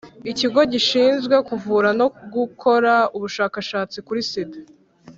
[0.31, 4.57] ikigo gishinzwe kuvura no gukora ubushakashatsi kuri sida